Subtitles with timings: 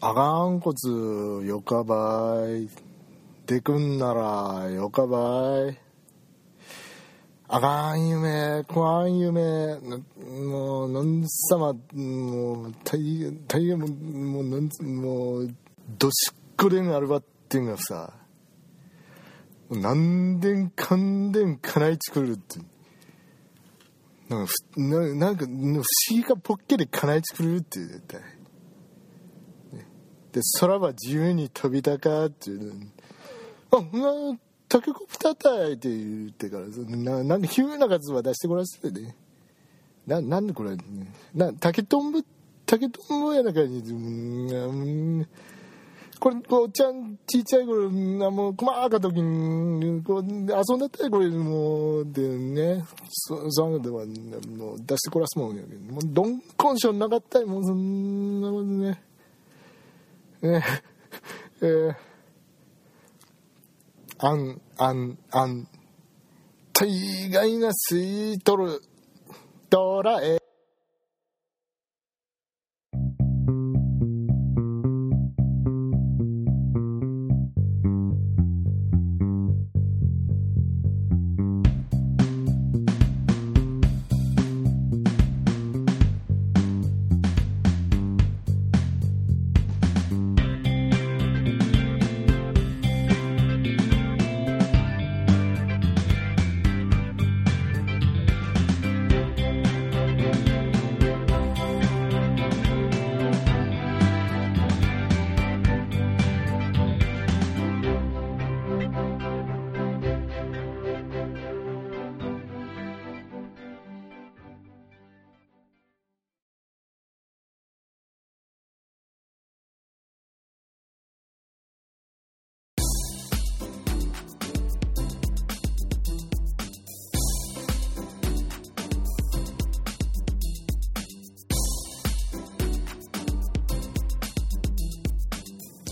[0.00, 0.88] あがんこつ
[1.44, 2.68] よかばい
[3.46, 5.76] でくんならよかばい。
[7.48, 9.76] あがん夢怖い夢
[10.46, 15.54] もうなんさまもう大変大変もうもうなんもう
[15.98, 18.12] どしっこでんあるばってんがさ
[19.68, 22.60] 何年かんでんかないちくるって。
[24.28, 28.37] なんかふななんか不思議かぽっけでかないちくるって絶対。
[30.32, 32.72] で空は自由に飛びたかっていう
[33.70, 34.36] あうわ
[34.68, 39.16] タケコプターたいって言ってからななんで急な数は出してこらせてね。
[40.06, 40.76] ななんでこれ、
[41.34, 42.22] な竹とんぼ
[42.64, 45.28] 竹とんぼやな感じでうん
[46.18, 54.04] これこうちゃんちっちゃい頃なもう細かか時にこう遊んだったらこれもうでねそそういうのでは
[54.56, 59.07] もう出してこらすもんやけどもうどんこんしょなかったりもうそんなことね。
[60.42, 60.62] ね
[61.60, 61.94] えー、
[64.18, 65.66] あんあんあん
[66.72, 68.80] 大概が吸い取る
[69.68, 70.47] ドラえ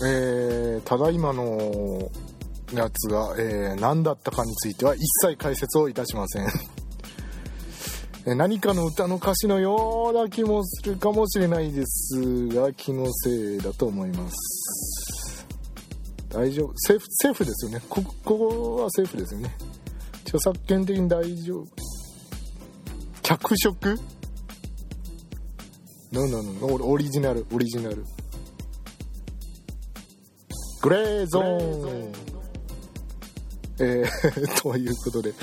[0.05, 2.11] えー、ただいまの
[2.73, 6.47] やつが、えー、何だったかについては一切解説をいたしません。
[8.37, 15.45] 何かの歌の歌詞のような気もするかもしれないですが気のせいだと思います。
[16.29, 16.73] 大丈夫。
[16.75, 17.81] セーフセーフですよね。
[17.87, 19.55] ここはセーフですよね。
[20.25, 21.67] 著作権的に大丈夫。
[23.21, 23.97] 脚色？
[26.11, 28.03] ノノノオリジナルオリジナル。
[30.87, 32.13] グレーゾーン。
[33.81, 34.07] えー、
[34.63, 35.33] ということで。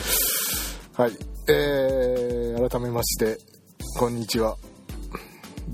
[0.94, 1.12] はい。
[1.48, 3.36] えー、改めまして
[3.98, 4.56] こんにちは。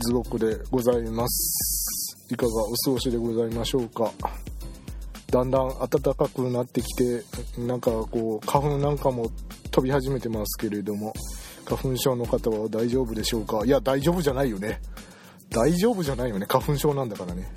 [0.01, 2.17] ズゴックでございます。
[2.31, 4.13] いかがお過ごしでございましょうか。
[5.29, 7.23] だんだん暖かくなってきて
[7.57, 9.31] なんかこう花粉なんかも
[9.71, 11.15] 飛び始めてますけれども
[11.65, 13.65] 花粉症の方は大丈夫でしょうか？
[13.65, 14.81] いや大丈夫じゃないよね。
[15.49, 16.47] 大丈夫じゃないよね。
[16.49, 17.53] 花粉症なんだからね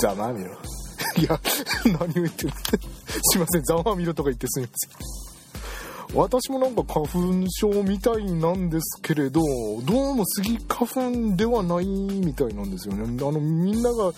[0.00, 0.52] ざまみろ。
[1.18, 1.40] いや
[1.84, 2.52] 何を言ってる
[3.22, 5.26] すいませんざまあみろとか言ってすみません。
[6.14, 9.40] 私もなんか花粉症みたいなんですけれど
[9.84, 13.04] どうもスギ花粉ではないみたいなんですよね。
[13.04, 14.12] あのみんなが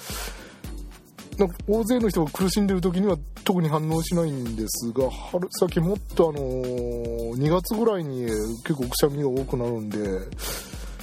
[1.38, 8.26] なんか大勢の人が苦しんでる時には特に反応しないんですが春先もっとあのー、2月ぐらいに
[8.64, 9.98] 結構くしゃみが多くなるんで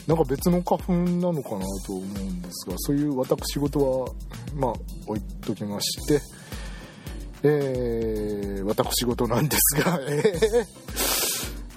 [0.08, 4.08] なんか別の花粉なのかなと思うんですがそういう私事は
[4.56, 4.74] まあ
[5.08, 6.22] 置いときまして
[7.48, 10.66] えー、私事なんですが、 え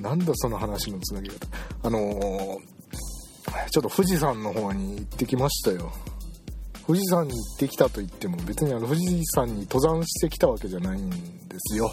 [0.01, 1.47] ー、なんだその話のつなぎ方。
[1.83, 5.93] あのー、ちょっと富士山の方に行ってきましたよ。
[6.87, 11.17] 富士山に行ってきたと言っても別にあの富士山に登山してきたわけじゃないんで
[11.59, 11.91] すよ。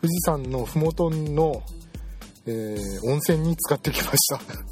[0.00, 1.62] 富士山の麓の、
[2.46, 4.71] えー、温泉に使ってきました。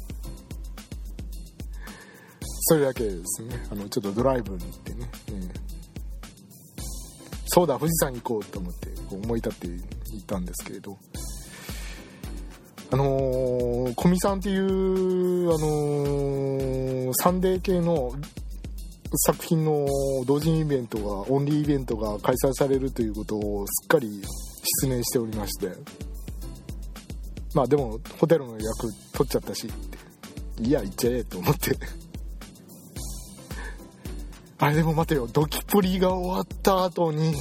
[2.71, 3.61] それだけですね。
[3.69, 5.49] あのちょっとドライブに行ってね、えー、
[7.47, 9.83] そうだ富士山行こうと思ってこう思い立って行
[10.23, 10.97] ったんですけれど。
[12.91, 18.13] あのー、古見さんっていう、あのー、サンデー系の
[19.27, 19.85] 作品の
[20.25, 24.21] 同人イベントがオンリーイベントが開催されるということをすっかり
[24.79, 25.71] 失念しておりまして。
[27.53, 29.67] まあでもホテルの役取っちゃったし
[30.61, 31.75] いや行っちゃえと思って。
[34.61, 35.27] あれでも待てよ。
[35.27, 37.33] ドキプリが終わった後に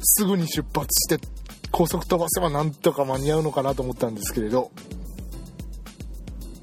[0.00, 1.18] すぐに出発して
[1.72, 4.70] 高速飛ばせばなんとか間に合うのかなと思ったんですけれど。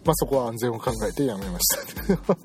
[0.06, 1.76] まあそこは安全を考えてやめまし
[2.26, 2.38] た。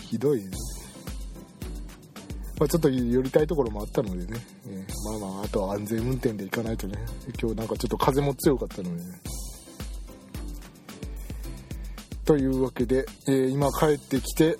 [0.02, 0.50] ひどいね。
[2.58, 6.94] まあ、ちょっと寄りたいところもあったのでね、えー、まあまああとは安全運転で行かないとね。
[7.38, 9.20] 今日なんかちょっと風も強かったのでね。
[12.24, 14.56] というわけで、えー、今帰ってきて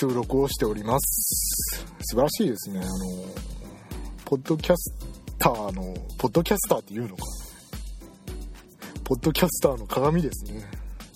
[0.00, 1.86] 収録をしております。
[2.02, 2.80] 素晴らしいですね。
[2.80, 2.88] あの
[4.24, 4.92] ポッドキャス
[5.38, 7.22] ターのポッドキャスターっていうのか。
[9.04, 10.68] ポッドキャスターの鏡ですね。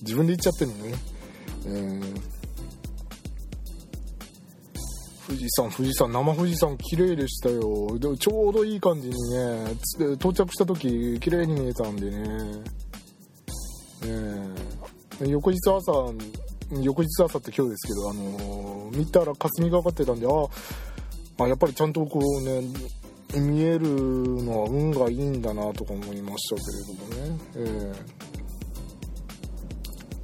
[0.02, 0.94] 自分で言っちゃってるのね、
[1.66, 2.20] えー、
[5.26, 7.98] 富士山富士山生富士山綺麗でしたよ。
[7.98, 9.72] でもちょうどいい感じにね
[10.14, 12.18] 到着した時綺麗に見えたんでね。
[14.02, 14.70] ね
[15.26, 16.12] 翌日朝
[16.70, 20.30] 翌日朝って今日ですけどあのー、見たら霞がかってたんであ
[21.44, 22.62] あやっぱりちゃんとこうね
[23.38, 26.62] 見えるのは運がいいんだなとか思いましたけ
[27.16, 27.94] れどもね、えー、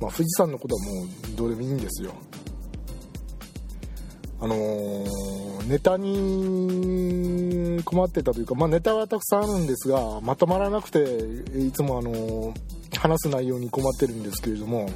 [0.01, 2.13] まあ、富士山のことはもうどうでもいいんですよ。
[4.41, 11.01] あのー、ネタに困ってたというか、まあ、ネタはたくさんあるんですがまとまらなくて
[11.59, 12.55] いつもあのー、
[12.99, 14.91] 話す内容に困ってるんですけれども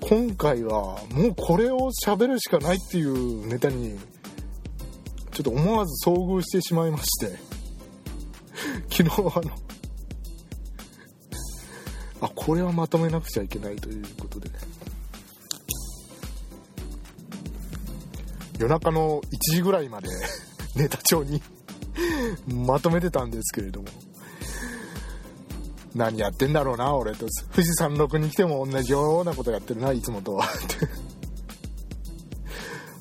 [0.00, 3.98] 今回はもうこれを喋るしかないっていうネタに
[5.30, 7.38] ちょっと思わず遭遇してしまいまして
[8.90, 9.50] 昨日あの
[12.20, 14.50] あこれはまとめなくちゃいけないということで
[18.58, 20.08] 夜中の1時ぐらいまで
[20.76, 21.42] ネタ帳に
[22.46, 23.88] まとめてたんですけれども。
[25.94, 27.26] 何やってんだろうな俺と。
[27.52, 30.46] 富士山麓に来ても同じようなことやってるないつもとは。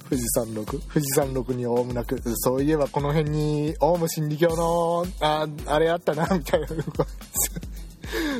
[0.09, 2.21] 富士山麓富士山麓にオウムなく。
[2.35, 6.67] そういえばこの辺にオウム真理教のああれあったなみたいな。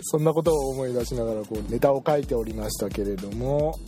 [0.03, 3.79] そんなことを思い出しながらこうネタを書いておりましたけれども、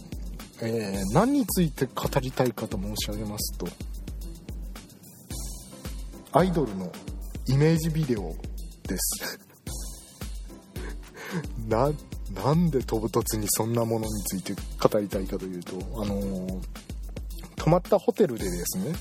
[0.61, 3.67] えー、何について語りたいかと申し上げますと
[6.31, 6.91] アイドルの
[7.47, 8.33] イメージビデオ
[8.87, 9.39] です。
[11.67, 11.91] な
[12.43, 16.83] なんで飛ぶ突にそんなものについて語りたいかというとあのー
[17.63, 18.93] 泊まったホテルでですね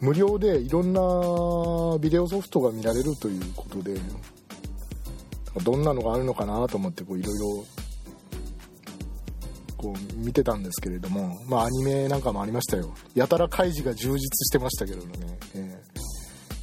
[0.00, 3.96] 無料でいろんなビデオソフトが見られるということで
[5.64, 7.64] どんなのがあるのかなと思っていろいろ
[9.84, 12.94] こう見てたんですけれどもまあアニメなんかもありましたよ。
[13.14, 15.12] やたら開示が充実してましたけどね、
[15.54, 15.82] え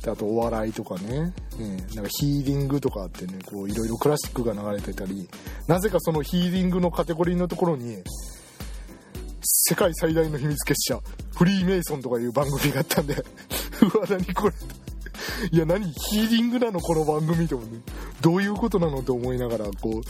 [0.02, 5.30] ー、であとお笑いとかね、えー、なんかヒーリングとかあってねこういろいろクラシックが流れてたり
[5.68, 7.98] なぜかそのヒーリングのカテゴリーのところに
[9.44, 11.00] 世界最大の秘密結社
[11.36, 13.14] フリーメイソンとかいう番組があったんで
[13.94, 14.56] うわ何これ
[15.52, 17.80] いや何ヒーリングなのこの番組ともね
[18.22, 20.02] どういうことなのと思いながらこ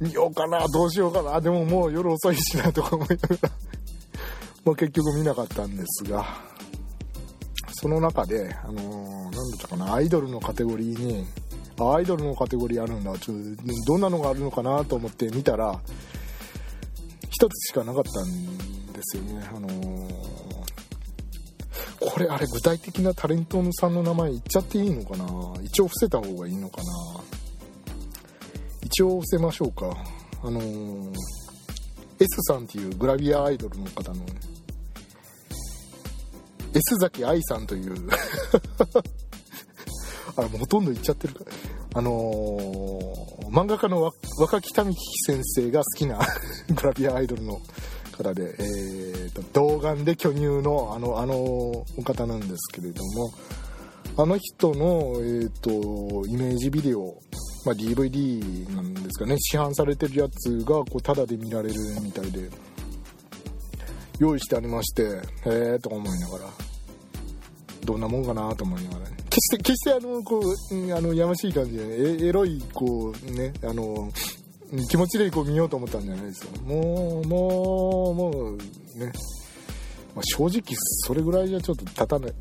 [0.00, 1.40] う見ようかなどうしようかな。
[1.40, 3.50] でももう夜遅いしなとか思いながら。
[4.64, 6.24] まあ結局見なかったんですが。
[7.78, 11.26] その中であのー、だったかなアイドルのカテゴリーに
[11.78, 13.18] アイドルのカテゴリーあるんだ。
[13.18, 15.78] ちょっとどんなのがあるのかなと思って見たら
[17.30, 19.46] 一つしかなかったんですよね。
[19.54, 20.55] あのー、
[22.16, 25.26] これあれ具体的なタレントさんの名前言っちゃっていいのかな？
[25.62, 26.86] 一応伏せた方がいいのかな？
[28.80, 29.94] 一応伏せましょうか。
[30.42, 31.12] あのー、
[32.18, 34.24] S さんっていうグラビアアイドルの方の
[36.72, 38.08] S 崎愛さんという
[40.38, 41.44] あもうほとんど言っちゃってるか。
[41.44, 41.50] ら
[41.96, 46.18] あのー、漫画家の若木民樹先生が好きな
[46.74, 47.60] グラビアアイドルの
[48.16, 53.32] 方で、えーと、童顔で巨乳のあのあのお方なんですけれども
[54.18, 57.20] あの人の、えーと、イメージビデオ、
[57.66, 62.48] まあ、DVD なんですかね市販されてるやつがこうタダで見られるみたいで
[64.18, 66.44] 用意してありましてへえとか思いながら
[67.84, 74.10] どんなもんかなと思いながら、ね、決して決してあのこうあのやましい感じで、ね、エロいこうねあの
[74.88, 76.50] 気持ちでこう見ようと思ったんじゃないですよ。
[76.62, 78.56] もうもうもう
[78.98, 79.12] ね、
[80.14, 80.62] まあ、正直
[81.06, 82.34] それぐらいじゃちょっと立たない。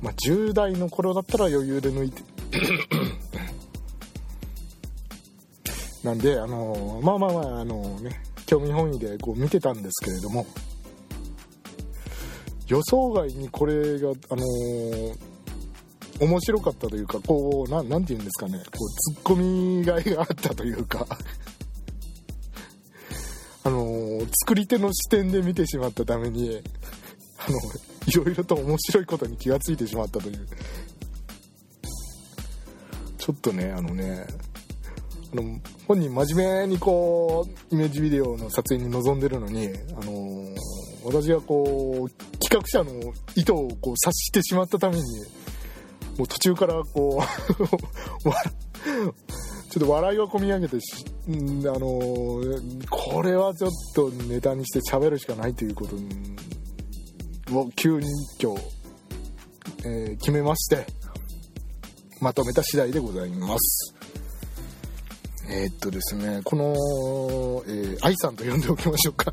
[0.00, 2.22] まあ10代の頃だったら余裕で抜いて。
[6.02, 10.46] なんであのまあまあまああのね興味本位でこう見てたんですけれども
[12.68, 15.37] 予想外にこれがあのー
[16.20, 18.58] 面白かったというかこうなんて言うんですかね。
[18.58, 21.06] こうツッコミがいがあったというか。
[23.64, 26.62] あのー、作り手の視点で見てしまったために
[27.36, 27.58] あの
[28.06, 30.46] いろいろと面白いことに気がついてしまったという。
[33.18, 34.26] ちょっとねあのね
[35.32, 39.68] あの本人真面目にこうイメージビデオの撮影に臨んでるのに、
[40.00, 40.54] あの
[41.04, 45.02] 私がこう企画者の意図をこう察してしまったために
[46.18, 47.24] もう途中からこう
[49.70, 51.30] ちょっと笑いがこみ上げてし、あ
[51.78, 52.00] の
[52.90, 55.94] これはちょっとネタにして喋るしかないということ
[57.56, 58.08] を急に
[58.42, 58.62] 今日、
[59.84, 60.86] えー、決めまして
[62.20, 63.94] まとめた次第でございます。
[65.50, 66.74] えー、っとですねこの、
[67.66, 69.32] えー、愛さんと呼んでおきましょうか。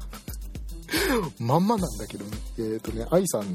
[1.40, 2.32] まんまなんだけどね。
[2.58, 3.46] えー、っとね愛さん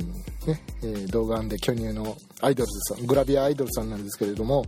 [0.47, 4.65] ね、えー、動画で巨乳のアイドルさんグラビアアイドルさんなんですけれども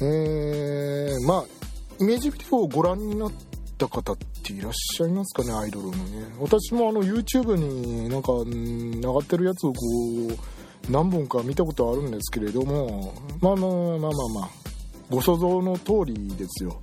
[0.00, 1.44] えー、まあ
[2.00, 3.32] イメージビデオをご覧になっ
[3.78, 6.26] た方っていらっしゃいますかねアイドルのね。
[6.40, 9.78] 私もあの YouTube になんか上がってるやつをこ
[10.88, 14.50] う何本か見たことあるんですけれどもまあまあまあまあまあ
[15.08, 16.80] ご想像の通りですよ。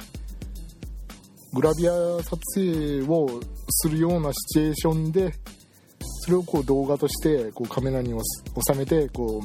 [1.52, 1.92] グラビア
[2.24, 5.34] 撮影をするようなシチュエーションで
[6.30, 9.42] それをこう動画としてこうカメラに収めてこ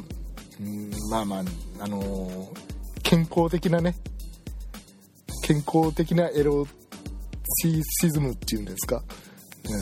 [0.61, 1.45] う、うん、まあまあ
[1.81, 3.95] あのー健康的なね
[5.47, 6.67] 健康的なエロ
[7.62, 9.03] シズムっていうんですか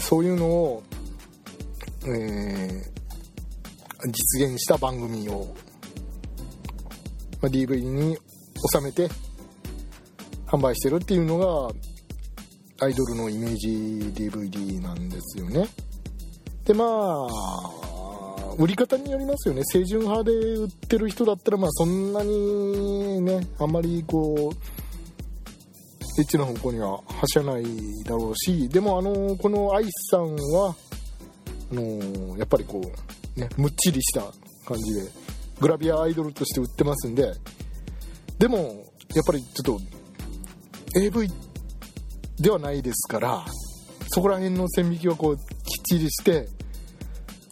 [0.01, 0.83] そういうのを、
[2.07, 2.83] えー、
[4.07, 5.55] 実現した番組を、
[7.41, 8.17] まあ、DVD に
[8.73, 9.09] 収めて
[10.47, 13.69] 販売してるっていうのがアイドルのイメージ
[14.13, 15.69] DVD なんですよね。
[16.65, 17.83] でまあ
[18.59, 19.63] 売り方によりますよね。
[19.73, 27.65] 清純派で売ってる人だったらまあそんなにねあんまりこうエッチな方向には走らない
[28.05, 30.75] だろうしでもあのこのアイスさんは
[31.71, 32.83] あのやっぱりこ
[33.37, 34.21] うねむっちりした
[34.67, 35.11] 感じで
[35.59, 37.33] グラビアアイドルとして売ってますんで
[38.39, 38.59] でも
[39.15, 41.29] やっぱりちょっと AV
[42.39, 43.45] ではないですから
[44.09, 45.37] そこら辺の線引きはこう
[45.83, 46.49] っちりして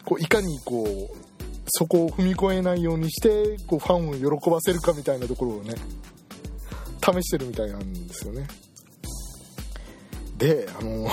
[0.04, 1.16] こういかにこう
[1.66, 5.74] そこを踏み越えないようにしてこうファンを喜ばせるかみたいなところをね
[7.02, 8.46] 試してるみたいなんですよね。
[10.36, 11.06] であの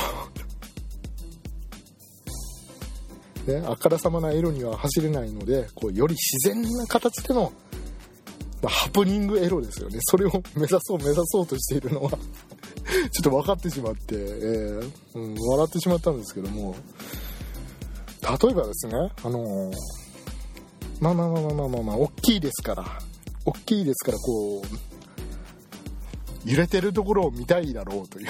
[3.45, 7.53] ね、あからさまなエロには走れないのでこうより自然な形での、
[8.61, 9.99] ま、ハプニングエロですよね。
[10.01, 12.11] それを目指そう目指そうとしているのは
[13.11, 16.75] ちょっと分かってしまって、えーうん、笑ってしまったんですけども
[18.21, 19.73] 例えばですね、あのー、
[20.99, 22.85] まあまあまあまあまあまあ、まあ、大きいですから、
[23.45, 28.27] 大きいですから、こう、揺れてるところを見たいだろうという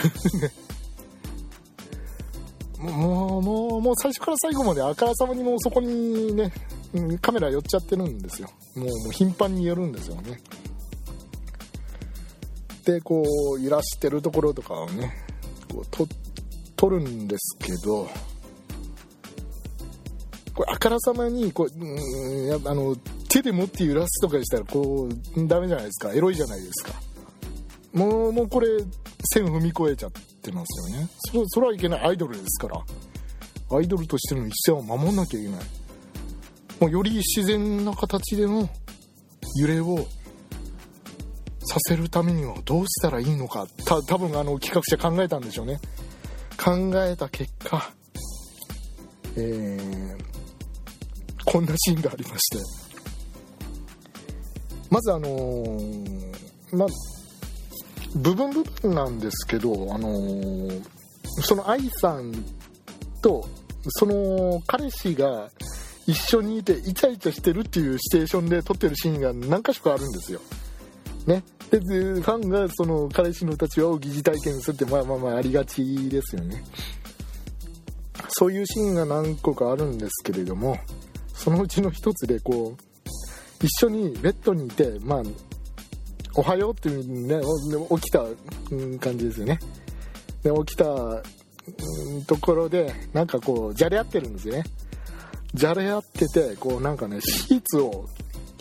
[2.91, 6.51] もう、もう、もう最初から最後まであからさまにもうそこにね、
[7.21, 8.49] カメラ寄っちゃってるんですよ。
[8.75, 10.39] もう、もう頻繁に寄るんですよね。
[12.87, 13.25] で、こ
[13.57, 15.13] う、揺らしてるところとかをね、
[15.69, 16.07] こう、と、
[16.77, 18.07] 撮るんですけど、
[20.55, 22.95] これあからさまにこう、うん、あの
[23.29, 26.13] 手で持って揺らすとかしたらこうダメじゃないですか。
[26.13, 26.99] エロいじゃないですか。
[27.93, 28.67] もうもうこれ
[29.25, 31.07] 線踏み越えちゃってますよね。
[31.31, 32.01] そそれはいけない。
[32.07, 33.77] アイドルですから。
[33.77, 35.59] アイドルとしての一線を守んなきゃいけない。
[36.79, 38.67] もうより自然な形での
[39.59, 40.07] 揺れを
[41.67, 45.79] させるためにはどうしたらいいのかた多分あの企画者考えたんでしょうね
[46.57, 47.91] 考えた結果
[49.39, 50.23] えー、
[51.45, 52.63] こんなシーンがありまして
[54.89, 56.87] まずあのー、まあ
[58.15, 60.81] 部分部分なんですけどあのー、
[61.41, 62.33] その愛さん
[63.21, 63.47] と
[63.89, 65.49] その彼氏が
[66.07, 70.39] 一緒にいてイチャイチャしてるっていうシチュエーションで撮ってるシーンが何か所かあるんですよ。
[71.25, 71.43] ね。
[71.71, 76.63] で、ファンがその彼氏の立場を疑似体験するってまあまあまあありがちですよね。
[78.29, 80.77] そういうシーンが何個かあるんですけれども、
[81.33, 85.23] そのうちの一つでこう一緒にベッドにいてまあ
[86.35, 87.41] おはようっていうね
[87.89, 88.19] 起きた
[88.99, 89.59] 感じですよね
[90.43, 90.85] で起きた
[92.27, 94.63] ところでなんかこうじゃれ合ってるんですよね
[95.53, 98.07] じゃれ合っててこうなんかねシーツを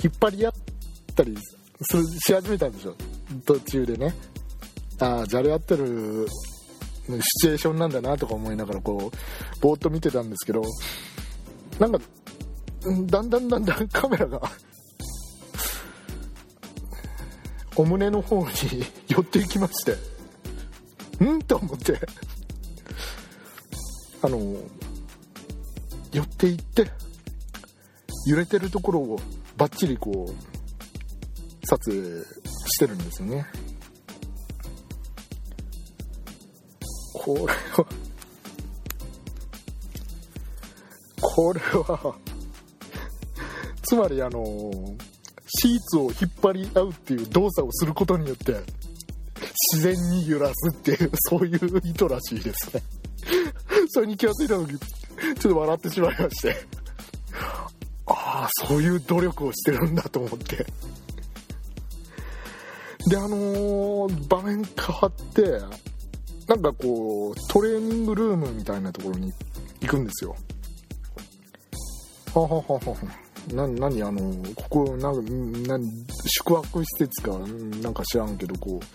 [0.03, 0.53] 引っ張り合っ
[1.15, 1.37] たり
[1.83, 2.95] するし始めたんでしょ？
[3.45, 4.15] 途中でね。
[4.99, 6.27] ああじゃれ合ってる
[7.09, 10.63] シチュエーションなんだなとか思いながらこうぼーっと見てたんですけど
[11.79, 11.99] なんか
[13.07, 14.41] だんだんだんだん カメラが
[17.77, 18.51] お胸の方に
[19.09, 19.97] 寄っていきまして
[21.21, 21.43] うん？
[21.43, 22.01] と思って。
[24.23, 24.39] あの
[26.11, 26.91] 寄っていって
[28.27, 29.21] 揺れてるところを
[29.59, 30.56] バッチリこう
[31.67, 33.47] 撮影してるんですよね。
[37.13, 37.87] これは
[41.21, 42.15] これは
[43.83, 44.71] つまりあの
[45.47, 48.55] シーツを引っ張り合うっていう動作をすることによって
[49.73, 52.83] 自然に揺らすっていうそういう意図らしいですね。
[53.89, 56.57] それに気が付いた時ちょっと笑ってしまいまして。
[58.09, 60.65] ああそういう努力をしてるんだと思って。
[63.07, 65.61] であのー、場面変わって
[66.49, 69.33] なんかこうトレーニングルームみたいなところに
[69.81, 70.37] 行くんですよ。
[72.35, 72.97] はははは
[73.55, 74.21] な何あの
[74.55, 75.79] ここなんな
[76.27, 77.39] 宿泊施設か
[77.81, 78.87] なんか知らんけどこう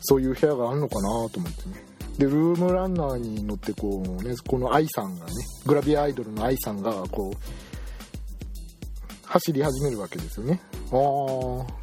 [0.00, 1.84] そういう部屋があるのかなと思ってね。
[2.18, 5.32] でルームランナーに乗ってこうねこの愛さんがね
[5.66, 10.60] グラビアアイドルの愛さんがこう走り始めるわけですよね。
[10.90, 11.81] ああ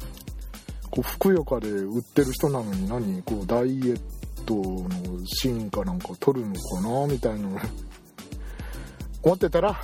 [0.90, 4.00] こうふくよかで売ってる人なのに何こうダイエッ
[4.44, 7.48] トのシーンかなんか撮るのかなみたいな
[9.22, 9.80] 思ってたら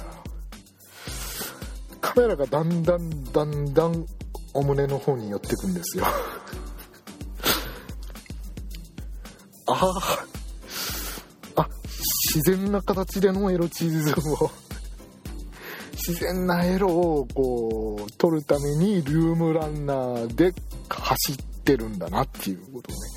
[2.01, 4.07] カメラがだんだんだんだん
[4.55, 6.05] お胸の方に寄ってくんですよ。
[9.67, 9.93] あ
[11.57, 11.69] あ
[12.35, 14.51] 自然な形でのエロチーズムを。
[16.07, 20.55] 自然なエロをこう撮るためにルームランナーで
[21.29, 23.11] 走ってるんだなっていうことをね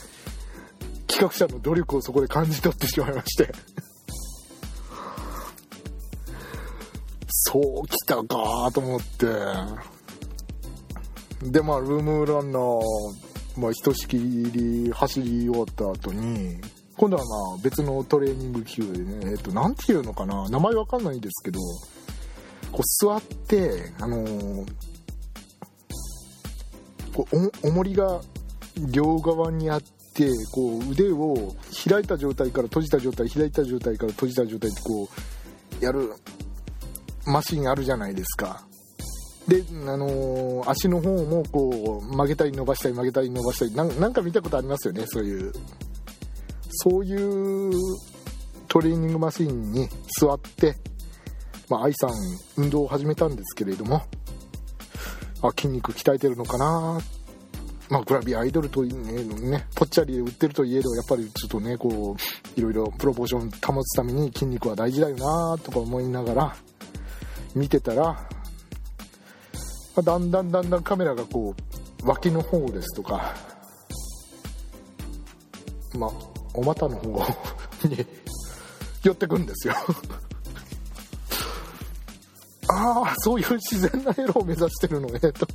[1.07, 3.51] 企画者の努力をそこで感じ取ってしまいまして。
[7.51, 9.25] そうきたかと思って。
[11.51, 12.81] でまあルームランナー
[13.59, 16.61] まあ、ひとしきり走り終わった後に
[16.95, 21.59] 今度はまあ別のトレーニング器具でねえっ、と何ていうのかな名前わかんないんですけど
[22.71, 24.65] こう座ってあのー、
[27.13, 28.21] こうお重りが
[28.91, 31.55] 両側にあってこう腕を
[31.87, 35.09] 開いた状態から閉じた状態開いた状態から閉じた状態ってこ
[35.81, 36.13] うやる
[37.25, 38.65] マシンあるじゃないですか。
[39.47, 45.51] で、あのー、足の方もこう曲げたり伸ばしたり曲げたり伸ばしたりなんか見たことありますよねそういう。
[46.71, 47.71] そういう
[48.67, 49.87] トレーニングマシンに
[50.19, 50.75] 座って
[51.69, 52.11] まあ、愛さん
[52.57, 54.01] 運動を始めたんですけれども。
[55.41, 56.99] あ筋肉鍛えてるのかな。
[57.89, 66.55] まあ、グラビアアイドルとね、ね、ぽっちゃりで売ってるといえど、やっぱりちょっとね、こう、いろいろプロポーション保つために筋肉は大事だよなとか思いながら、
[67.55, 68.19] 見てたら、ま
[69.97, 71.55] あ、だんだんだんだんカメラがこ
[72.03, 73.35] う脇の方ですとか
[75.97, 76.11] まあ
[76.53, 77.09] お股の方
[77.87, 78.05] に
[79.03, 79.73] 寄ってくんですよ。
[82.71, 85.47] ああそういう自然なエロを目指してるのねと。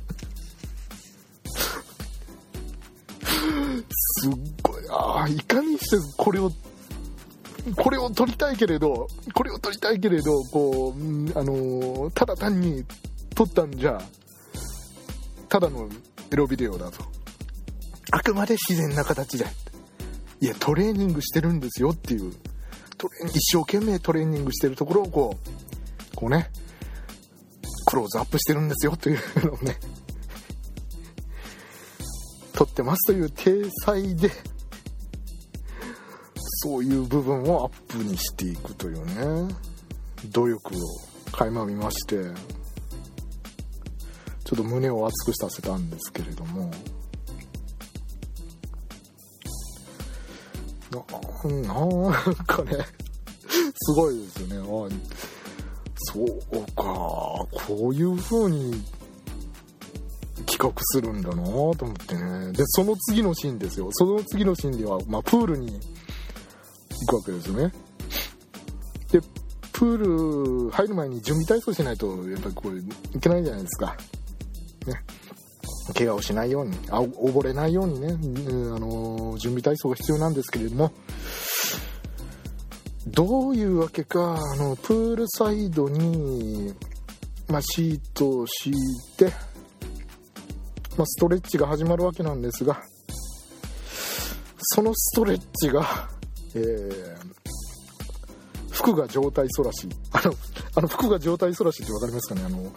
[3.99, 6.51] すっごいああいかにしてこれを
[7.77, 12.83] これを撮りたいけれどこれを撮りたいけれどこうあのただ単に
[13.33, 13.99] 撮ったんじゃ
[15.49, 15.89] ただの
[16.31, 17.03] エロビデオだと。
[18.11, 19.45] あくまで自然な形で。
[20.41, 22.33] いやトレーニングしてるんですよっていう。
[22.97, 25.37] トレ一生懸命トレーニングしてるところをこ
[26.13, 26.49] うこうね
[27.95, 29.79] クローズアップしてるんですよというのをね
[32.51, 34.29] 撮ってますという体裁で
[36.35, 39.55] そういう部分をアップにしていくというね
[40.25, 40.79] 努力を
[41.31, 42.15] 垣間見まして
[44.43, 46.69] ちょっと胸を熱くさせたんですけれども
[51.47, 52.85] なんかね
[53.73, 54.95] すごいですよね。
[56.15, 56.83] そうか
[57.67, 58.81] こういう風に
[60.45, 62.51] 企画するんだなと思ってね。
[62.53, 63.89] でその次のシーンですよ。
[63.91, 65.79] その次のシーンでは、まあ、プールに
[67.01, 67.73] 行くわけですよね。
[69.11, 69.19] で
[69.73, 73.97] プール入る前に準備体操しないとやっぱりこれいけないじゃないですか。
[74.85, 74.93] ね、
[75.93, 78.15] 怪我をしないように、あ溺れないようにね、あ
[78.79, 80.91] の準備体操が必要なんですけれども、
[83.15, 86.73] どういうわけか、あの、プールサイドに、
[87.47, 88.73] まあ、シートを敷い
[89.17, 89.31] て、
[90.97, 92.81] まあ、ストレッチが始まるわけなんですが、
[94.57, 96.09] そのストレッチが、
[96.55, 97.15] えー、
[98.71, 99.87] 服が状態反らし。
[100.11, 100.33] あの、
[100.75, 102.43] あの服が状態反らしって分かりますかね？
[102.45, 102.71] あの、う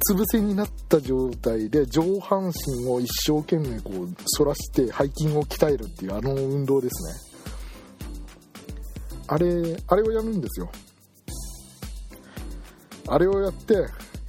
[0.00, 7.31] つ伏せになった状態で上半身を一生懸命こう反らして背筋を鍛えるっていうあの運動ですね
[9.28, 10.70] あれあれをやるんですよ。
[13.08, 13.74] あれをやって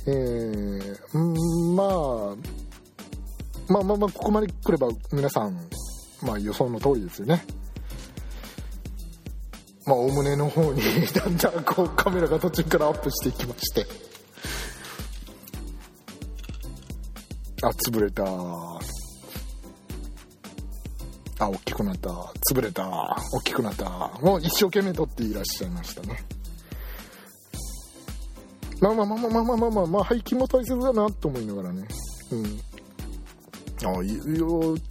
[0.06, 2.36] えー、まあ
[3.70, 5.58] まあまあまあここまで来れば皆さん
[6.22, 7.46] まあ予想の通りですよね。
[9.86, 10.82] まあお胸の方に
[11.14, 13.86] だんだんこうカメラが途中からアップしていきまして。
[17.62, 19.03] あ潰れた。
[21.40, 22.10] あ大きくなった。
[22.10, 23.18] 潰れた。
[23.32, 23.90] 大きくなった。
[24.22, 26.24] もう一生懸命撮っていらっしゃいましたね。
[28.80, 31.88] まあまあまあまあまあまあまあ、まあ、背筋も大切だなと思いながらね。
[32.32, 32.60] うん。
[33.86, 33.92] あ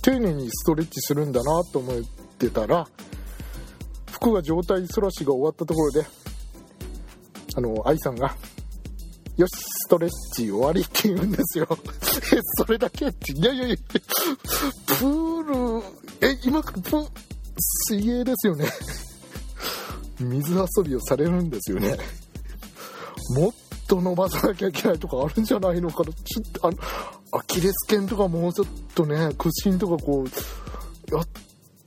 [0.03, 1.97] 丁寧にストレッチするんだなと思っ
[2.39, 2.87] てたら
[4.11, 6.05] 服が状態そらしが終わったところで
[7.57, 8.37] あの愛さんが
[9.39, 11.67] 「よしストレッチ終わり」って言うんですよ。
[12.59, 13.07] それだけ？
[13.07, 13.77] っていやいやいや。
[13.79, 15.85] プール
[16.21, 16.81] え今プ
[17.89, 18.67] 水泳ですよね。
[20.19, 21.97] 水遊びをされるんですよね。
[23.37, 23.53] もっ
[23.87, 26.13] と伸ばさなきゃいけないとかあるんじゃないのかな。
[26.13, 26.79] ちょっとあの
[27.33, 31.29] アキレス腱とかもうちょっとね屈伸とかこうやっ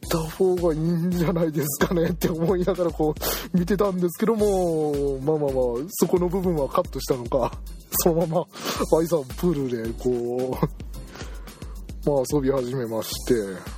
[0.09, 3.13] た方がいいんじゃないですかねって思いながらこ
[3.53, 7.51] う見てたんですけどもまあまあまあそこの部分はカットしたのか。
[8.03, 8.45] そのまま
[8.97, 10.57] 愛さんプールでこ
[12.05, 13.74] うまあ遊び始めまして。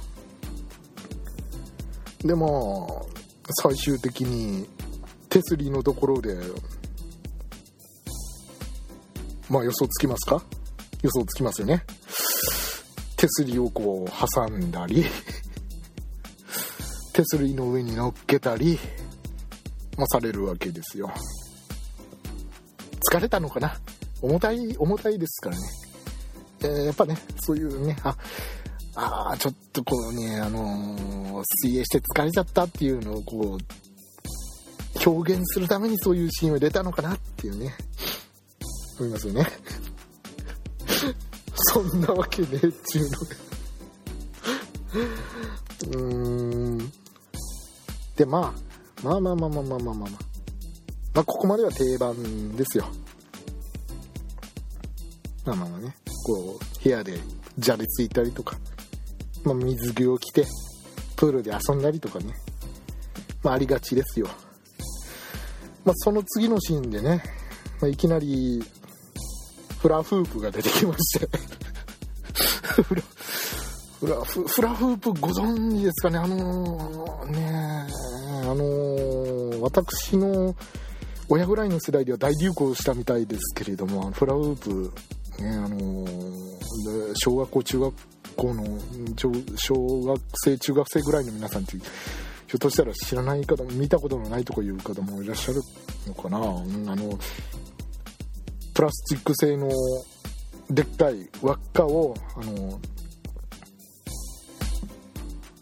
[2.28, 2.50] でまあ
[3.64, 4.68] 最終的に
[5.30, 6.36] 手すりのところで
[9.50, 10.44] まあ予想つきますか？
[11.02, 11.84] 予想つきますよね。
[13.16, 15.06] 手すりをこう挟んだり
[17.14, 18.78] 手すりの上に乗っけたり、
[19.98, 21.12] まあ、されるわけですよ。
[23.12, 23.80] 疲れたのかな？
[24.22, 25.62] 重たい重たいですからね、
[26.62, 28.18] えー、やっぱねそういうねあ
[29.00, 37.76] ああちょっとこうねあのー、水泳して疲れちゃったっていうのをこう表現するためにそういうシーンを入れたのかなっていうね。
[39.00, 39.48] 思いますよね。
[41.54, 43.36] そんなわけねえっちゅうので
[45.86, 46.92] うーん。
[48.16, 48.52] でま
[49.04, 50.10] あまあまあまあまあまあまあまあまあ。
[50.10, 52.88] まあここまでは定番ですよ。
[55.46, 55.96] まあまあまあね。
[56.26, 57.20] こう部屋で
[57.60, 58.58] じゃれついたりとか、
[59.48, 60.46] まあ、水着を着て
[61.16, 62.34] プールで遊んだりとかね。
[63.42, 64.28] まあありがちですよ。
[65.86, 67.24] まあその次のシーンでね、
[67.80, 68.62] まあ、いきなり
[69.80, 71.30] フラフープが出てきまして。
[74.00, 76.18] フラフラフープご存知ですかね？
[76.20, 77.88] あのー、ね
[78.44, 80.56] あのー、私の
[81.30, 84.94] 親ぐらいの世代では大流行したみたいですけれどもフラフープ
[85.42, 87.94] ねあのー、小学校中学
[88.38, 88.64] 校の
[89.58, 89.74] 小
[90.06, 95.62] 学生中学生ぐらいの皆さんってひょっとしたら知らない方も見たことのないとかいう方もいらっしゃる
[96.08, 97.20] のかな、うん、あの
[98.74, 99.70] プラスチック製の
[100.70, 102.80] でっかい輪っかをあの、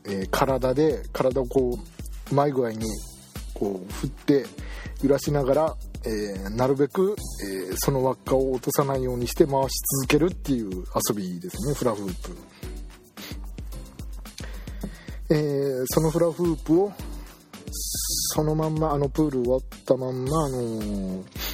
[0.06, 1.80] えー、体で体をこ
[2.32, 2.86] う前具合に
[3.54, 4.46] こう振って
[5.02, 11.74] 揺らしながら、えー、なるべく、えー、その輪っかを落とさないようにして回し続けるっていう遊びですね。
[11.74, 12.38] フラフープ、
[15.30, 16.94] えー、そのフラフープを
[18.34, 21.46] そのまんまあのプール終わったまんまあのー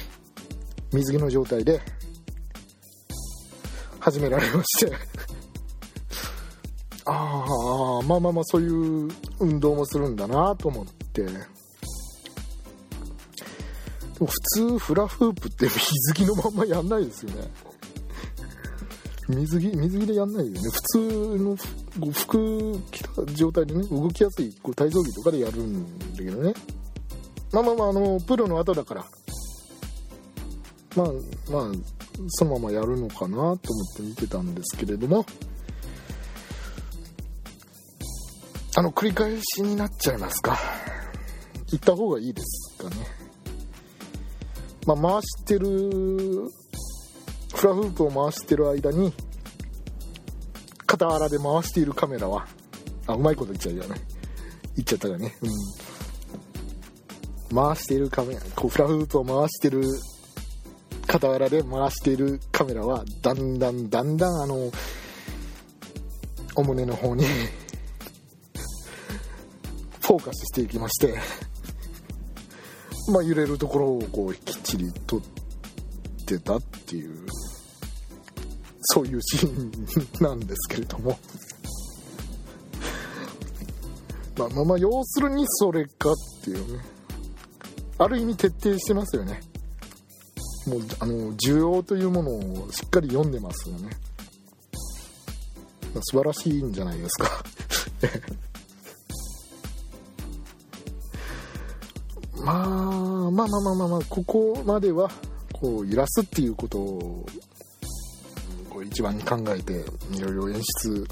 [0.92, 1.80] 水着の状態で
[3.98, 4.92] 始められまして。
[7.04, 7.44] あ
[8.00, 9.08] あまあまあまあそういう
[9.40, 11.24] 運動もするんだなと思って。
[11.24, 11.32] で
[14.20, 17.50] も普通フラフープって水着のまんまやんないですよね。
[19.28, 20.60] 水着水着でやんないよね。
[20.60, 20.98] 普通
[21.38, 21.56] の
[22.12, 26.54] 服着た状態でね動きやすいこう体操着とかでやるんだけどね。
[27.52, 29.04] まあまあまああのプロの後だから。
[30.96, 31.06] まあ
[31.50, 31.72] まあ
[32.28, 33.58] そのままやるのかなと思っ
[33.96, 35.24] て見てたんですけれども。
[38.74, 40.58] あの繰り返しになっちゃいますか。
[41.68, 42.96] 行った方がいいですかね。
[44.86, 46.50] まあ回してる
[47.54, 49.12] フラフープを回してる間に
[50.88, 52.46] 傍らで回しているカメラは
[53.06, 54.00] あうまいこと言っちゃうよね。
[54.76, 55.36] 言っちゃったらね。
[55.42, 55.50] うん。
[57.54, 59.82] 回しているカメラこうフラフープを回してる
[61.06, 64.70] 傍らで回しているカメラはだんだんだんだんあの
[66.54, 67.26] お胸の方に
[70.00, 71.14] フォーカスしていきまして
[73.12, 75.20] まあ揺れるところをこうきっちり撮っ
[76.26, 77.26] てたっていう。
[78.92, 79.72] そういうシーン
[80.22, 81.18] なんですけれども。
[84.36, 86.84] まあまあまあ要するにそれかっていうね。
[87.96, 89.40] ある意味徹底してますよね。
[90.66, 93.88] もうあの需要というものをしっかり読んでますよね。
[96.02, 97.42] 素晴らしいんじゃないですか。
[102.44, 102.66] まあ
[103.30, 105.10] まあまあまあまあまあここまでは
[105.52, 107.24] こう揺らすっていうことを
[108.84, 109.84] 一番に考えて
[110.16, 111.06] いろいろ演出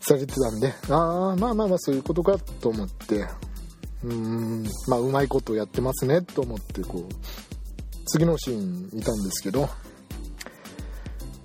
[0.00, 3.26] されてたんでああまあまあまあそういうことかと思って
[4.04, 7.14] うんまあうまいことやってますねと思ってこう
[8.06, 9.68] 次のシーン見たんですけど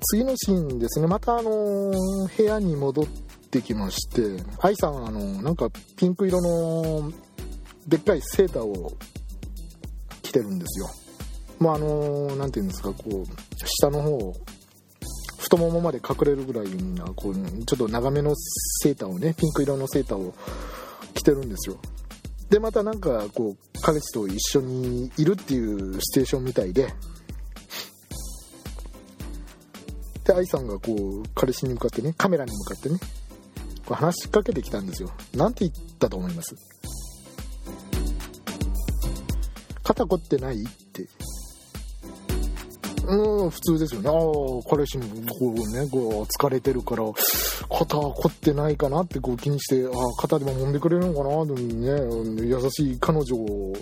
[0.09, 3.05] 次のシーンですねまたあの部屋に戻っ
[3.51, 7.11] てきまして愛さんあのなんかピンク色の
[7.87, 8.91] でっかいセーターを
[10.21, 10.89] 着てるんですよ。
[11.59, 13.25] まああの何て言うんですかこう
[13.65, 14.33] 下の方
[15.49, 20.35] 太ももまで隠れるぐらいなこうちょっと長めのセーターをねピンク色のセーターを
[21.13, 21.77] 着てるんですよ。
[22.49, 26.93] でまたなんかこう彼氏と一緒にいるっていうシチュエーションみたいで
[30.25, 32.99] で愛さんがこう彼氏に向かってねカメラに向かってね
[33.85, 35.11] こう話しかけてきたんですよ。
[35.33, 36.55] なんて言ったと思います？
[39.83, 40.63] 肩凝ってない？
[40.63, 41.07] って。
[43.07, 44.09] うん普通ですよね。
[44.09, 44.15] ああ
[44.69, 45.05] 彼氏も
[45.39, 47.03] こうねこう疲れてるから
[47.69, 53.73] 肩凝ってないかなってこう気にしてああ肩でも揉んでくれるのかなとね優しい彼女を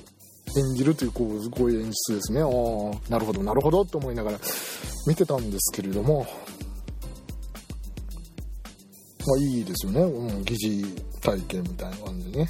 [0.58, 2.42] 演じるというこうすごい演出ですね。
[2.42, 4.40] ああなるほどなるほどと思いながら
[5.08, 6.26] 見てたんですけれども。
[9.28, 10.86] まあいいですよね、うん、疑似
[11.20, 12.50] 体験みたいな感じでね。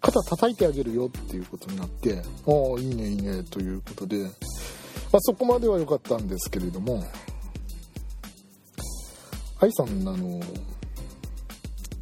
[0.00, 4.28] 肩叩いてあげるよっていうことになってああいいねいいねということで、
[5.14, 7.00] まあ、そこまでは良かったんですけれども
[9.60, 10.40] 愛さんあの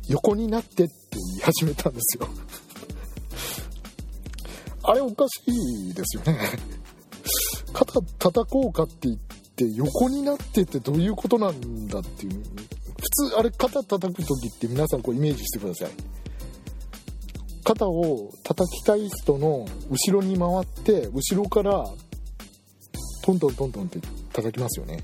[0.08, 2.26] 横になってって言い始めたんですよ。
[4.82, 5.42] あれおかし
[5.90, 6.38] いですよね。
[7.74, 9.16] 肩叩こうかって言っ
[9.56, 12.32] て横になってってどういうことなんだっていう。
[12.32, 15.90] 普通あれ肩叩く時って皆さんこうイメージしてください。
[17.62, 21.84] 肩を叩きたい人の後ろに回って後ろから
[23.22, 24.00] トントントントンって
[24.32, 25.02] 叩きますよね。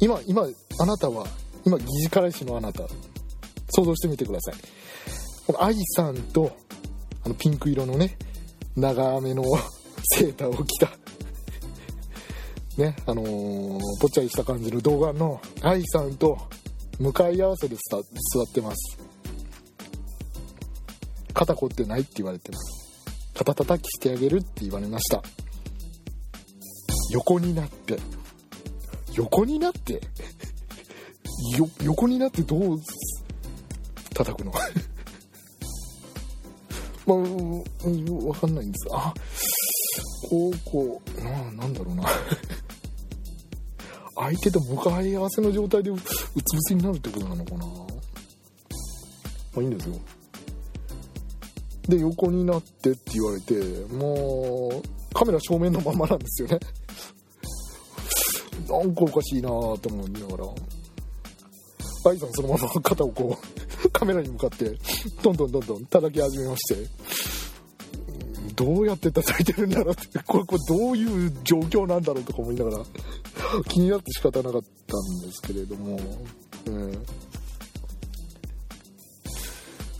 [0.00, 0.46] 今今
[0.78, 1.26] あなたは
[1.64, 2.84] 今疑似彼氏のあなた。
[3.74, 4.54] 想像してみてください。
[5.46, 6.54] この愛さんと
[7.24, 8.16] あのピンク色のね
[8.76, 9.42] 長めの
[10.18, 10.90] セーターを着た。
[12.76, 16.38] ねあのー、ぽっちゃりした感じの動画の愛さんと
[16.98, 18.98] 向かい合わせで座ってます。
[21.34, 22.82] 肩凝ってないって言われてます。
[23.34, 25.22] 肩叩きしてあげるって言われました。
[27.12, 27.98] 横になって。
[29.14, 30.00] 横になって？
[31.58, 32.80] よ横になってどう
[34.14, 34.52] 叩くの？
[37.04, 37.20] まあ、う
[37.90, 38.86] ん、わかんないんです。
[38.92, 39.12] あ
[40.28, 42.04] こうこうななんだろうな。
[44.16, 47.66] 相手と向かい合わせの状態でうつ伏せになるってことなのかな？
[47.66, 47.74] ま
[49.58, 49.96] あいいんですよ。
[51.88, 53.54] で横になってって言われて
[53.92, 56.60] もうカメラ正面のままなんですよね。
[58.78, 60.44] なんかおかしいなと思いながら。
[62.04, 63.38] バイさんそのまま肩をこ
[63.84, 64.76] う カメラに向かって
[65.22, 66.88] どんどんどんどん叩き始めまして。
[68.54, 72.84] どうやって叩いてるんだろうってこれこれどういう状況なんだろうとか思いながら
[73.68, 75.98] 気になって仕方なかったんですけれども、
[76.66, 76.98] えー、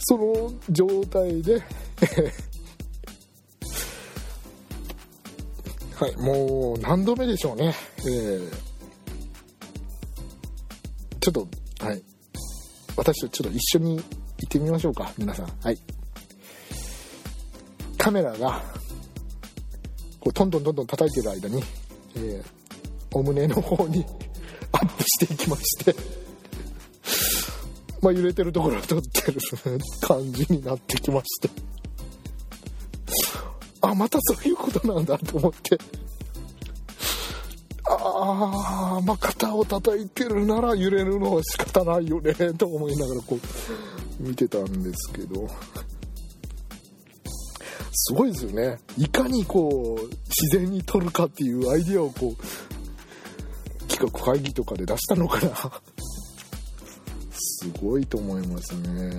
[0.00, 1.62] その状態で
[5.96, 7.74] はいもう何度目でしょうね。
[7.98, 8.50] えー、
[11.20, 11.48] ちょっと
[11.84, 12.02] はい。
[12.96, 14.04] 私とちょっと一緒に行っ
[14.48, 15.46] てみましょうか皆さん。
[15.46, 15.78] はい。
[17.98, 18.62] カメラが
[20.20, 21.62] こうトントントントン叩いてる間に、
[22.16, 22.44] えー、
[23.12, 24.04] お胸の方に
[24.72, 25.94] アップしていきまして。
[28.02, 29.40] まあ揺れてるところを撮ってる
[30.00, 31.48] 感じになってきまして
[33.92, 35.78] あまたそういうことなんだと思って。
[37.84, 43.38] ああまあ肩を叩いてるなら揺れるのは仕方ないよねと思いながらこ
[44.20, 45.48] う見てたんですけど。
[47.94, 48.78] すごいですよね。
[48.96, 55.54] いかにこう自然に撮るかっていうアイデアをこう企画会議とかで出したのかな。
[57.32, 59.12] すごいと思いますね。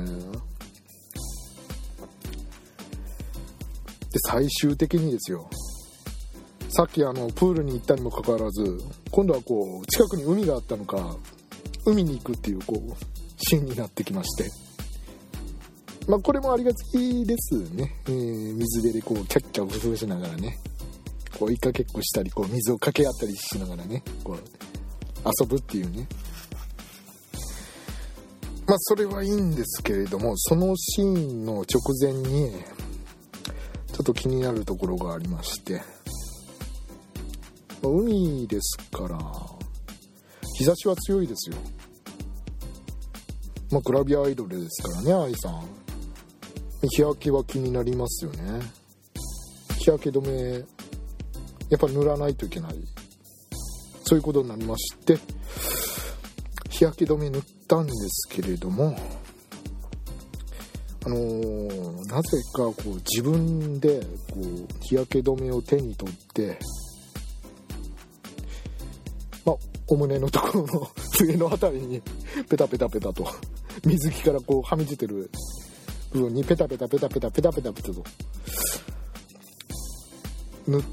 [4.14, 5.50] で最終的にですよ。
[6.70, 8.80] さっきあのプールに行ったにもかかわらず
[9.12, 11.18] 今度はこう近くに海があったのか
[11.86, 12.94] 海に行くっていうこう
[13.38, 14.50] シーンになってきまして。
[16.08, 20.58] まあこれもありがちですね、えー、水辺でこうキャッキャ工夫しながらね。
[21.40, 24.38] こう追いかけっこしたりこう水をかけ合ったりしながらねこう
[25.42, 26.08] 遊ぶっていうね。
[28.68, 35.82] まあそれはいいんですけれどもそのシーンの直前にょっと気になるところがありまして。
[37.82, 39.18] 海ですから
[40.58, 41.56] 日差しは強いですよ。
[43.72, 45.64] まあグラビアアイドルですからね愛さん。
[46.88, 48.62] 日焼けは気になりますよね。
[49.78, 50.66] 日焼け止め
[51.70, 52.76] やっぱ塗らないといけない。
[54.04, 55.18] そういうことになりまして
[56.70, 58.98] 日焼け止め塗ったんですけれども
[61.06, 64.00] あのー、なぜかこう自分で
[64.32, 66.58] こう日焼け止めを手に取って
[69.46, 69.56] まあ
[69.88, 70.90] お胸のところの
[71.20, 72.02] 上の辺りに
[72.50, 73.28] ペタペタペタと
[73.84, 75.30] 水着からこうはみ出てる
[76.14, 78.04] 部分にペタペタペタペタペタペタペタと
[80.68, 80.84] 塗っ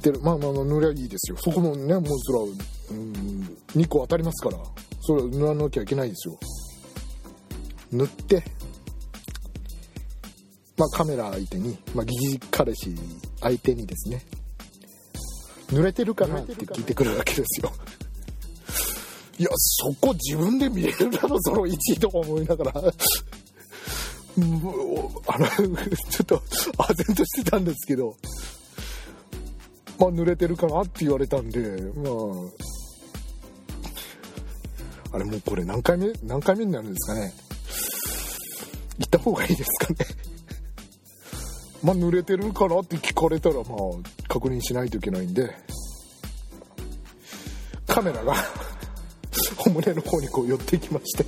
[0.00, 4.62] てるまあまあ塗りゃいいですよそこもねもうそら、うん、2個当たりますから
[5.00, 6.38] それは塗らなきゃいけないですよ
[7.90, 8.44] 塗って
[10.82, 12.92] まあカメラ相手に、まあ、疑似彼氏
[13.40, 14.20] 相手にですね
[15.68, 17.72] 濡れてるかなって聞いてくるわけですよ。
[19.38, 22.72] いやそこ自分で見えるだろその1位とか思いながら。
[22.74, 22.92] あの
[26.10, 26.36] ちょっと
[26.76, 28.16] 唖然としてたんですけど。
[29.98, 31.60] まあ濡れてるかなって言われたんで
[31.94, 32.10] ま
[35.12, 35.16] あ。
[35.16, 37.32] あれもうこれ何回目何回目になるんですかね。
[38.98, 40.21] 行った方がいいですかね
[41.82, 45.50] まあ濡れてるかなって聞かれたらまあ確認しないといけないんで
[47.86, 48.34] カメラが
[49.66, 51.24] お胸の方にこう寄ってきまして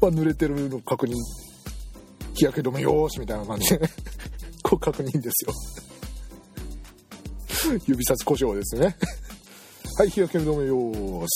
[0.00, 1.14] まあ濡れてるの確認
[2.34, 3.88] 日焼け止めよーしみたいな感じで
[4.62, 5.52] こう確認ですよ。
[7.86, 8.96] 指差し故障ですね。
[9.98, 11.30] はい日焼け止めよーし。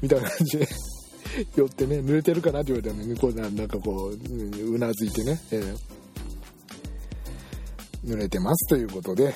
[0.00, 0.68] みたいな感じで。
[1.56, 9.34] 寄ってね濡れてるかなって言われたら向こうなんかこううなずいてね、えー、濡れてますということで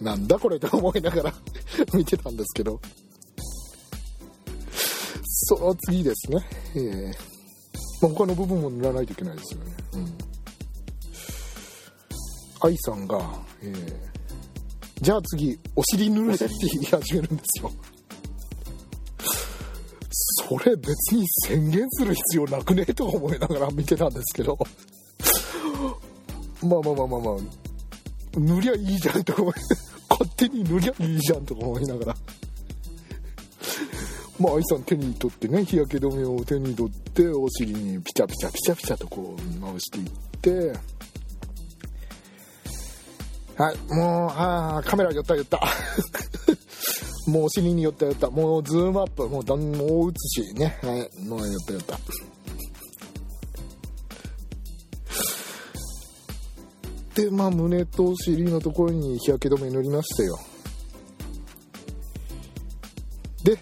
[0.00, 1.34] なんだこれと思いながら
[1.94, 2.80] 見てたんですけど。
[5.50, 6.38] その次ですね、
[6.76, 7.12] えー、
[8.00, 9.72] 他の部分も塗らないといけないですよね。
[9.94, 10.18] うん。
[12.60, 13.18] 愛さんが、
[13.62, 13.94] えー、
[15.00, 17.72] じゃあ次お尻塗れって言い始めるんですよ。
[20.50, 24.58] それ別に宣言する必要なくねえと思いながら見てたんですけど。
[26.60, 27.36] まあまあまあまあまあ。
[28.36, 29.54] 塗りゃいいじゃんと思い
[30.10, 32.16] 勝手に塗りゃいいじゃんとか思いながら。
[34.40, 40.10] まあ愛さん手に取ってね日焼け止めを手に取ってお尻にピチャピチャピチャピチャとこう回していっ
[40.40, 40.72] て。
[43.56, 45.60] はいもうああカメラ寄った寄った。
[47.30, 48.30] もうお尻に寄った寄った。
[48.30, 49.28] もうズームアップ。
[49.28, 50.54] もう段もう映し。
[50.54, 50.78] ね。
[50.82, 51.24] はい。
[51.24, 51.98] もう寄った寄った。
[57.14, 60.38] でまあ胸とお尻のところに日焼け止め塗りましたよ。
[63.44, 63.58] で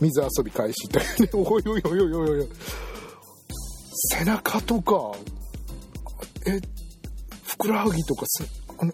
[0.00, 1.30] 水遊び開始ってね。
[1.34, 2.48] おいおいおいおいおいおい。
[4.18, 5.12] 背中とか
[6.46, 6.60] え
[7.44, 8.26] ふくらはぎとか
[8.78, 8.92] あの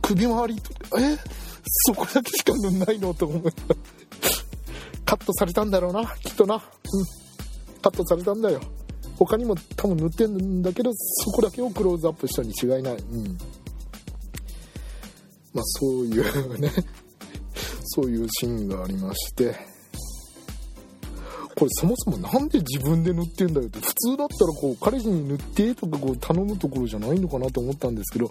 [0.00, 1.18] 首周りとかえ？
[1.64, 3.74] そこだけしか塗んないのと思った
[5.04, 6.04] カットされたんだろうな。
[6.22, 6.54] きっとな。
[6.54, 6.60] うん。
[7.80, 8.60] カットされたんだよ。
[9.18, 12.94] 他にも多分塗ってんだけどそこだけをクローズアップしたに違いない。
[12.94, 13.38] うん。
[15.52, 16.70] まあそういうね。
[17.84, 19.71] そういうシーンがありまして。
[21.56, 28.30] これそもそも何で自分で塗ってんだよって普通だったらこう彼氏に塗ってとかこう頼むところじゃないのかなと思ったんですけど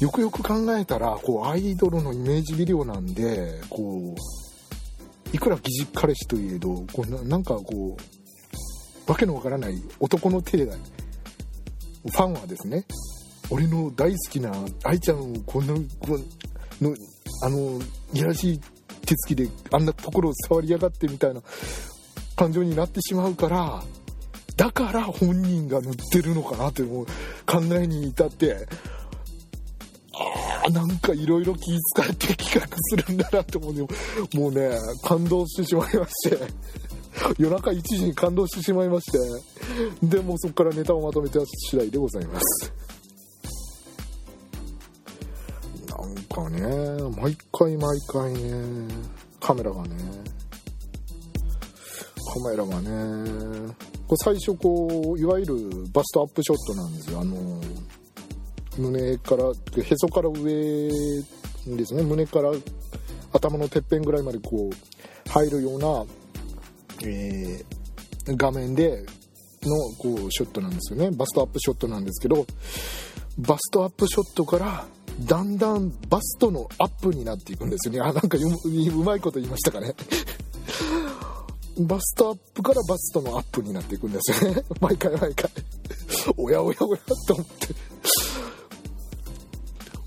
[0.00, 12.84] よくよく考えたらこうアイドルのイメージビデオなんでこういくら疑似彼氏といえどこうななんかこうわけのわからない男の手がファンはですね
[13.50, 14.52] 俺の大好きな
[14.84, 16.18] 愛ちゃんをこんなこ
[16.80, 16.94] の
[17.42, 17.80] あの
[18.12, 18.60] いやらしい
[19.04, 21.40] 手つきであんなところを触りやがってみたいな
[22.36, 23.82] 感情になってしまうから
[24.56, 27.06] だから本人が塗ってるのかなってもう
[27.46, 28.66] 考えに至って
[30.14, 33.74] ああなんかいろいろ気遣って企画するんだなって思う
[34.38, 36.76] もうね感動してしまいまして。
[37.38, 39.18] 夜中1時に感動してしまいまして。
[40.02, 42.72] でもそこからネタをまとめた次第でございます。
[45.88, 46.60] なんかね
[47.20, 48.88] 毎回毎回ね
[49.40, 49.96] カメラがね
[52.26, 53.74] カメラがね
[54.06, 55.54] これ最初こういわゆる
[55.92, 57.20] バストアップショットなんですよ。
[57.20, 57.60] あの
[58.78, 62.02] 胸からへそから上ですね。
[62.02, 62.52] 胸から
[63.32, 66.04] 頭のてっぺんぐらいまでこう入るような、
[67.04, 69.04] えー、画面で
[69.62, 71.10] のこうショットなんですよね。
[71.10, 72.46] バストアップショットなんですけど
[73.38, 74.86] バストアップショットから
[75.20, 78.00] だんだんバストのアップになっていくんですよね。
[78.00, 79.94] あなんかうまいこと言いましたかね。
[81.78, 84.62] バストアップからバストのアップになっていくんですよね。
[84.80, 85.50] 毎回毎回。
[86.36, 87.74] おやおやおやと思って。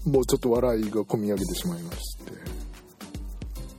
[0.10, 2.32] もうちょっと笑いがこみ上げてしまいまして。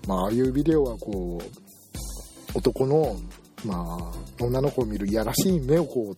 [0.06, 3.16] まあああいうビデオはこう男の
[3.64, 6.16] まあ女の子を見るいやらしい目をこう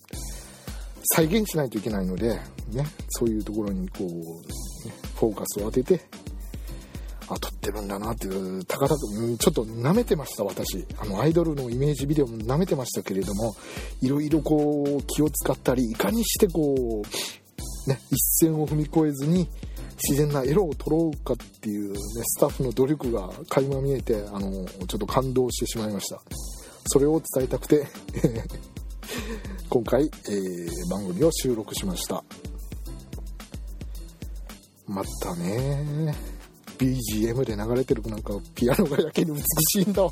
[1.15, 2.39] 再現しないといけないので
[2.71, 6.01] ねそういうところにこう、ね、フォーカスを当てて
[7.33, 10.87] あ撮ってるんだなっていう高々ちょっと舐めてました私。
[10.99, 13.55] あのアイドルのイメージビデオも舐めてましたけれども
[14.01, 19.49] いろいろこう気を使ったりいかにしてこうね一線を踏み越えずに
[20.09, 26.21] 自然なエロを撮ろうかっていう、ね、スタッフの努力が垣間見えてあのちょっと感動してしまいました。
[26.87, 27.87] それを伝えたくて
[29.71, 32.25] 今回、えー、番組を収録しました。
[34.87, 36.32] またね
[36.83, 40.03] BGM で流れてるなんかピアノがやけに美しいんだ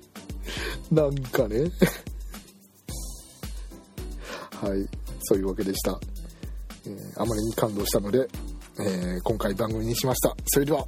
[0.90, 1.60] なんかね
[4.60, 4.88] はい
[5.22, 5.98] そういうわけでした、
[6.86, 8.28] えー、あまりに感動したので
[8.78, 10.34] えー、今回番組にしました。
[10.46, 10.84] それでは、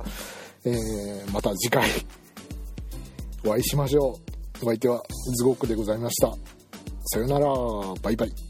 [0.65, 1.89] えー、また次回
[3.45, 4.19] お会いしましょ
[4.61, 4.65] う。
[4.65, 5.03] お相手は
[5.37, 6.35] ズゴックでございました。
[7.05, 7.47] さよなら、
[8.03, 8.46] バイバイ。